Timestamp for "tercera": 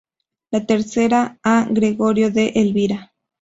0.65-1.37